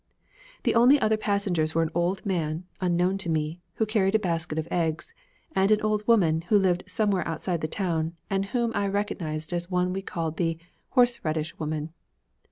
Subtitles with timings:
[0.63, 4.57] The only other passengers were an old man, unknown to me, who carried a basket
[4.57, 5.13] of eggs,
[5.55, 9.69] and an old woman who lived somewhere outside the town and whom I recognized as
[9.69, 10.57] one we called the
[10.89, 11.93] 'horse radish woman.'